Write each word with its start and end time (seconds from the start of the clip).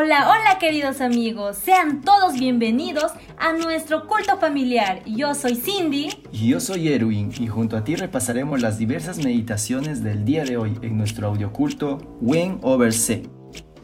Hola, 0.00 0.30
hola 0.30 0.60
queridos 0.60 1.00
amigos, 1.00 1.56
sean 1.56 2.02
todos 2.02 2.34
bienvenidos 2.34 3.10
a 3.36 3.52
nuestro 3.52 4.06
culto 4.06 4.38
familiar. 4.38 5.02
Yo 5.04 5.34
soy 5.34 5.56
Cindy. 5.56 6.10
Y 6.30 6.50
yo 6.50 6.60
soy 6.60 6.86
Erwin 6.86 7.32
y 7.36 7.48
junto 7.48 7.76
a 7.76 7.82
ti 7.82 7.96
repasaremos 7.96 8.62
las 8.62 8.78
diversas 8.78 9.18
meditaciones 9.18 10.04
del 10.04 10.24
día 10.24 10.44
de 10.44 10.56
hoy 10.56 10.78
en 10.82 10.96
nuestro 10.96 11.26
audioculto 11.26 11.98
When 12.20 12.60
Over 12.62 12.92
C. 12.92 13.28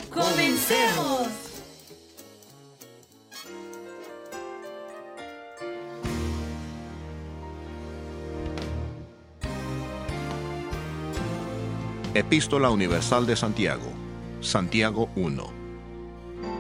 ¡Comencemos! 0.09 1.27
Epístola 12.15 12.71
Universal 12.71 13.27
de 13.27 13.35
Santiago, 13.35 13.90
Santiago 14.40 15.09
1. 15.17 15.64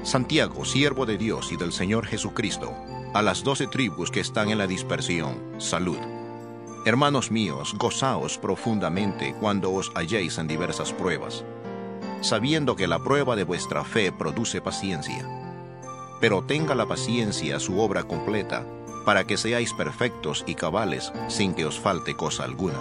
Santiago, 0.02 0.64
siervo 0.64 1.06
de 1.06 1.16
Dios 1.16 1.50
y 1.52 1.56
del 1.56 1.72
Señor 1.72 2.06
Jesucristo, 2.06 2.74
a 3.14 3.22
las 3.22 3.42
doce 3.42 3.66
tribus 3.66 4.10
que 4.10 4.20
están 4.20 4.50
en 4.50 4.58
la 4.58 4.66
dispersión, 4.66 5.38
salud. 5.58 5.98
Hermanos 6.84 7.30
míos, 7.30 7.74
gozaos 7.78 8.36
profundamente 8.36 9.34
cuando 9.40 9.72
os 9.72 9.90
halléis 9.94 10.36
en 10.36 10.46
diversas 10.46 10.92
pruebas, 10.92 11.44
sabiendo 12.20 12.76
que 12.76 12.86
la 12.86 12.98
prueba 12.98 13.36
de 13.36 13.44
vuestra 13.44 13.84
fe 13.84 14.12
produce 14.12 14.60
paciencia. 14.60 15.26
Pero 16.20 16.42
tenga 16.44 16.74
la 16.74 16.86
paciencia 16.86 17.58
su 17.60 17.80
obra 17.80 18.02
completa, 18.02 18.66
para 19.04 19.26
que 19.26 19.36
seáis 19.36 19.72
perfectos 19.72 20.44
y 20.46 20.54
cabales 20.54 21.12
sin 21.28 21.54
que 21.54 21.64
os 21.66 21.78
falte 21.78 22.14
cosa 22.16 22.44
alguna. 22.44 22.80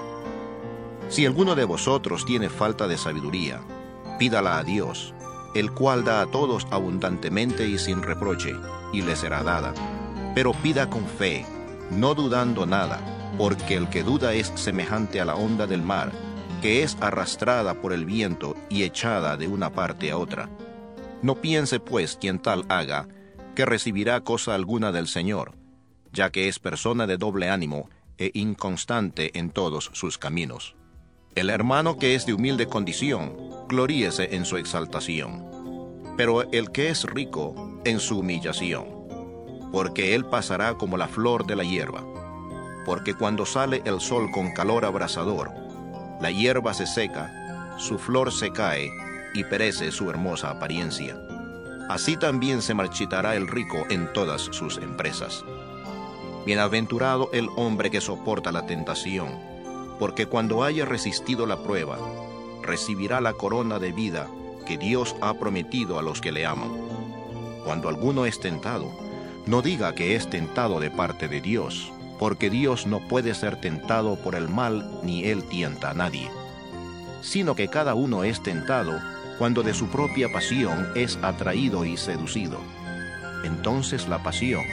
Si 1.09 1.25
alguno 1.25 1.55
de 1.55 1.65
vosotros 1.65 2.25
tiene 2.25 2.49
falta 2.49 2.87
de 2.87 2.97
sabiduría, 2.97 3.61
pídala 4.17 4.57
a 4.57 4.63
Dios, 4.63 5.13
el 5.55 5.71
cual 5.71 6.03
da 6.03 6.21
a 6.21 6.27
todos 6.27 6.67
abundantemente 6.71 7.67
y 7.67 7.77
sin 7.77 8.01
reproche, 8.01 8.55
y 8.91 9.01
le 9.01 9.15
será 9.15 9.43
dada. 9.43 9.73
Pero 10.35 10.53
pida 10.53 10.89
con 10.89 11.05
fe, 11.05 11.45
no 11.91 12.15
dudando 12.15 12.65
nada, 12.65 12.99
porque 13.37 13.75
el 13.75 13.89
que 13.89 14.03
duda 14.03 14.33
es 14.33 14.51
semejante 14.55 15.21
a 15.21 15.25
la 15.25 15.35
onda 15.35 15.67
del 15.67 15.81
mar, 15.81 16.11
que 16.61 16.83
es 16.83 16.97
arrastrada 17.01 17.81
por 17.81 17.93
el 17.93 18.05
viento 18.05 18.55
y 18.69 18.83
echada 18.83 19.37
de 19.37 19.47
una 19.47 19.71
parte 19.71 20.11
a 20.11 20.17
otra. 20.17 20.49
No 21.21 21.35
piense 21.35 21.79
pues 21.79 22.17
quien 22.19 22.39
tal 22.39 22.65
haga, 22.69 23.07
que 23.55 23.65
recibirá 23.65 24.21
cosa 24.21 24.55
alguna 24.55 24.91
del 24.91 25.07
Señor, 25.07 25.53
ya 26.11 26.31
que 26.31 26.47
es 26.47 26.59
persona 26.59 27.07
de 27.07 27.17
doble 27.17 27.49
ánimo 27.49 27.89
e 28.17 28.31
inconstante 28.33 29.37
en 29.37 29.49
todos 29.49 29.89
sus 29.93 30.17
caminos. 30.17 30.75
El 31.35 31.49
hermano 31.49 31.97
que 31.97 32.13
es 32.13 32.27
de 32.27 32.33
humilde 32.35 32.67
condición, 32.67 33.35
gloríese 33.67 34.35
en 34.35 34.45
su 34.45 34.57
exaltación, 34.57 35.43
pero 36.15 36.43
el 36.51 36.71
que 36.71 36.89
es 36.89 37.05
rico 37.05 37.81
en 37.85 37.99
su 37.99 38.19
humillación, 38.19 38.85
porque 39.71 40.13
él 40.13 40.25
pasará 40.25 40.75
como 40.75 40.95
la 40.95 41.07
flor 41.07 41.47
de 41.47 41.55
la 41.55 41.63
hierba, 41.63 42.05
porque 42.85 43.15
cuando 43.15 43.47
sale 43.47 43.81
el 43.85 43.99
sol 43.99 44.29
con 44.31 44.51
calor 44.51 44.85
abrasador, 44.85 45.49
la 46.21 46.29
hierba 46.29 46.71
se 46.75 46.85
seca, 46.85 47.73
su 47.79 47.97
flor 47.97 48.31
se 48.31 48.51
cae 48.51 48.91
y 49.33 49.43
perece 49.43 49.91
su 49.91 50.11
hermosa 50.11 50.51
apariencia. 50.51 51.17
Así 51.89 52.15
también 52.15 52.61
se 52.61 52.75
marchitará 52.75 53.35
el 53.35 53.47
rico 53.47 53.87
en 53.89 54.13
todas 54.13 54.43
sus 54.43 54.77
empresas. 54.77 55.43
Bienaventurado 56.45 57.31
el 57.33 57.49
hombre 57.55 57.89
que 57.89 58.01
soporta 58.01 58.51
la 58.51 58.67
tentación, 58.67 59.52
porque 59.99 60.25
cuando 60.25 60.63
haya 60.63 60.85
resistido 60.85 61.45
la 61.45 61.57
prueba, 61.57 61.97
recibirá 62.61 63.21
la 63.21 63.33
corona 63.33 63.79
de 63.79 63.91
vida 63.91 64.27
que 64.65 64.77
Dios 64.77 65.15
ha 65.21 65.33
prometido 65.35 65.99
a 65.99 66.01
los 66.01 66.21
que 66.21 66.31
le 66.31 66.45
aman. 66.45 66.71
Cuando 67.65 67.89
alguno 67.89 68.25
es 68.25 68.39
tentado, 68.39 68.91
no 69.45 69.61
diga 69.61 69.93
que 69.93 70.15
es 70.15 70.29
tentado 70.29 70.79
de 70.79 70.89
parte 70.89 71.27
de 71.27 71.41
Dios, 71.41 71.91
porque 72.19 72.49
Dios 72.49 72.87
no 72.87 72.99
puede 73.07 73.33
ser 73.33 73.59
tentado 73.59 74.15
por 74.15 74.35
el 74.35 74.47
mal 74.47 74.99
ni 75.03 75.25
él 75.25 75.43
tienta 75.43 75.89
a 75.89 75.93
nadie, 75.93 76.29
sino 77.21 77.55
que 77.55 77.67
cada 77.67 77.95
uno 77.95 78.23
es 78.23 78.41
tentado 78.41 78.99
cuando 79.37 79.63
de 79.63 79.73
su 79.73 79.87
propia 79.87 80.31
pasión 80.31 80.89
es 80.95 81.17
atraído 81.21 81.85
y 81.85 81.97
seducido. 81.97 82.59
Entonces 83.43 84.07
la 84.07 84.23
pasión, 84.23 84.63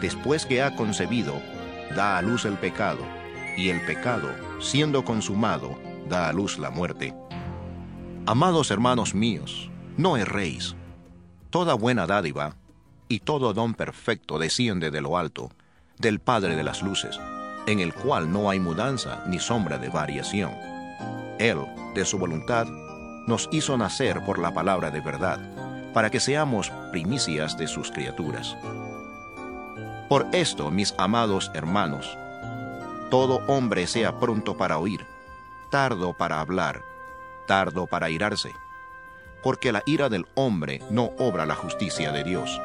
después 0.00 0.44
que 0.44 0.62
ha 0.62 0.76
concebido, 0.76 1.40
da 1.94 2.18
a 2.18 2.22
luz 2.22 2.44
el 2.44 2.54
pecado, 2.54 3.00
y 3.56 3.68
el 3.68 3.80
pecado, 3.80 4.30
siendo 4.60 5.04
consumado, 5.04 5.78
da 6.08 6.28
a 6.28 6.32
luz 6.32 6.58
la 6.58 6.70
muerte. 6.70 7.14
Amados 8.26 8.70
hermanos 8.70 9.14
míos, 9.14 9.70
no 9.96 10.16
erréis. 10.16 10.76
Toda 11.50 11.74
buena 11.74 12.06
dádiva 12.06 12.56
y 13.08 13.20
todo 13.20 13.52
don 13.52 13.74
perfecto 13.74 14.38
desciende 14.38 14.90
de 14.90 15.00
lo 15.00 15.18
alto, 15.18 15.50
del 15.98 16.20
Padre 16.20 16.56
de 16.56 16.62
las 16.62 16.82
Luces, 16.82 17.20
en 17.66 17.80
el 17.80 17.92
cual 17.92 18.32
no 18.32 18.48
hay 18.48 18.58
mudanza 18.58 19.24
ni 19.26 19.38
sombra 19.38 19.78
de 19.78 19.88
variación. 19.88 20.52
Él, 21.38 21.58
de 21.94 22.04
su 22.04 22.18
voluntad, 22.18 22.66
nos 23.26 23.48
hizo 23.52 23.76
nacer 23.76 24.24
por 24.24 24.38
la 24.38 24.54
palabra 24.54 24.90
de 24.90 25.00
verdad, 25.00 25.92
para 25.92 26.10
que 26.10 26.20
seamos 26.20 26.70
primicias 26.90 27.56
de 27.58 27.66
sus 27.66 27.90
criaturas. 27.90 28.56
Por 30.08 30.26
esto, 30.32 30.70
mis 30.70 30.94
amados 30.98 31.50
hermanos, 31.54 32.18
todo 33.12 33.42
hombre 33.46 33.86
sea 33.86 34.18
pronto 34.18 34.56
para 34.56 34.78
oír, 34.78 35.04
tardo 35.68 36.14
para 36.14 36.40
hablar, 36.40 36.80
tardo 37.46 37.86
para 37.86 38.08
irarse, 38.08 38.54
porque 39.42 39.70
la 39.70 39.82
ira 39.84 40.08
del 40.08 40.24
hombre 40.34 40.80
no 40.88 41.10
obra 41.18 41.44
la 41.44 41.54
justicia 41.54 42.10
de 42.10 42.24
Dios. 42.24 42.58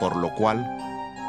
Por 0.00 0.16
lo 0.16 0.34
cual, 0.34 0.68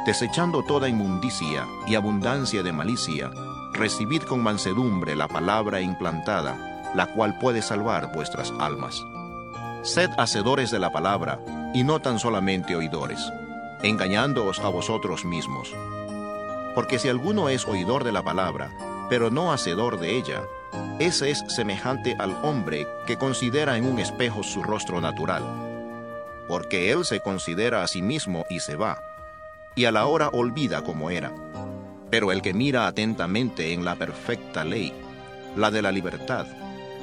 desechando 0.05 0.65
toda 0.65 0.89
inmundicia 0.89 1.65
y 1.87 1.95
abundancia 1.95 2.61
de 2.61 2.73
malicia, 2.73 3.31
recibid 3.71 4.23
con 4.23 4.43
mansedumbre 4.43 5.15
la 5.15 5.29
palabra 5.29 5.79
implantada, 5.79 6.91
la 6.93 7.13
cual 7.13 7.39
puede 7.39 7.61
salvar 7.61 8.11
vuestras 8.13 8.51
almas. 8.59 9.01
Sed 9.83 10.09
hacedores 10.17 10.71
de 10.71 10.79
la 10.79 10.91
palabra, 10.91 11.39
y 11.73 11.85
no 11.85 12.01
tan 12.01 12.19
solamente 12.19 12.75
oidores, 12.75 13.31
engañándoos 13.81 14.59
a 14.59 14.67
vosotros 14.67 15.23
mismos. 15.23 15.73
Porque 16.75 16.99
si 16.99 17.09
alguno 17.09 17.49
es 17.49 17.65
oidor 17.65 18.03
de 18.03 18.11
la 18.11 18.21
palabra, 18.21 18.69
pero 19.09 19.31
no 19.31 19.51
hacedor 19.51 19.99
de 19.99 20.17
ella, 20.17 20.43
ese 20.99 21.31
es 21.31 21.43
semejante 21.47 22.15
al 22.19 22.37
hombre 22.43 22.87
que 23.05 23.17
considera 23.17 23.77
en 23.77 23.85
un 23.85 23.99
espejo 23.99 24.43
su 24.43 24.61
rostro 24.61 25.01
natural, 25.01 25.43
porque 26.47 26.91
él 26.91 27.05
se 27.05 27.19
considera 27.19 27.83
a 27.83 27.87
sí 27.87 28.01
mismo 28.01 28.45
y 28.49 28.59
se 28.59 28.75
va, 28.75 29.01
y 29.75 29.85
a 29.85 29.91
la 29.91 30.05
hora 30.05 30.29
olvida 30.29 30.83
como 30.83 31.09
era. 31.09 31.33
Pero 32.09 32.31
el 32.31 32.41
que 32.41 32.53
mira 32.53 32.87
atentamente 32.87 33.73
en 33.73 33.83
la 33.83 33.95
perfecta 33.95 34.63
ley, 34.63 34.93
la 35.55 35.71
de 35.71 35.81
la 35.81 35.91
libertad, 35.91 36.45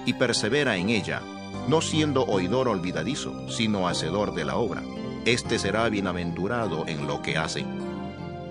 y 0.07 0.15
persevera 0.15 0.77
en 0.77 0.89
ella, 0.89 1.21
no 1.69 1.81
siendo 1.81 2.25
oidor 2.25 2.69
olvidadizo, 2.69 3.49
sino 3.49 3.89
hacedor 3.89 4.35
de 4.35 4.45
la 4.45 4.57
obra, 4.57 4.83
éste 5.25 5.59
será 5.59 5.89
bienaventurado 5.89 6.87
en 6.87 7.07
lo 7.07 7.23
que 7.23 7.37
hace. 7.37 7.65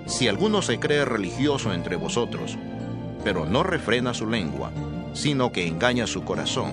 Si 0.06 0.28
alguno 0.28 0.62
se 0.62 0.80
cree 0.80 1.06
religioso 1.06 1.74
entre 1.74 1.96
vosotros, 1.96 2.58
pero 3.24 3.46
no 3.46 3.64
refrena 3.64 4.14
su 4.14 4.28
lengua, 4.28 4.72
sino 5.14 5.52
que 5.52 5.68
engaña 5.68 6.08
su 6.08 6.24
corazón, 6.24 6.72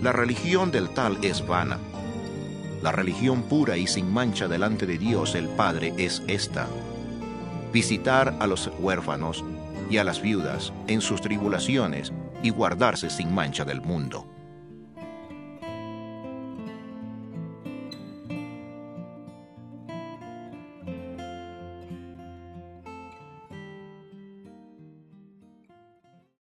la 0.00 0.12
religión 0.12 0.70
del 0.70 0.90
tal 0.90 1.18
es 1.22 1.46
vana. 1.46 1.78
La 2.82 2.92
religión 2.92 3.42
pura 3.42 3.76
y 3.76 3.88
sin 3.88 4.12
mancha 4.12 4.46
delante 4.46 4.86
de 4.86 4.96
Dios 4.96 5.34
el 5.34 5.48
Padre 5.48 5.92
es 5.96 6.22
esta. 6.28 6.68
Visitar 7.72 8.36
a 8.38 8.46
los 8.46 8.70
huérfanos 8.78 9.44
y 9.90 9.96
a 9.96 10.04
las 10.04 10.22
viudas 10.22 10.72
en 10.86 11.00
sus 11.00 11.20
tribulaciones 11.20 12.12
y 12.42 12.50
guardarse 12.50 13.10
sin 13.10 13.34
mancha 13.34 13.64
del 13.64 13.80
mundo. 13.80 14.26